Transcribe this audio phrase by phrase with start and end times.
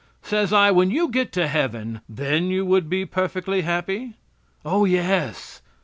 [0.23, 4.15] Says I: "When you get to heaven, then you would be perfectly happy?"
[4.65, 5.61] "Oh, yes."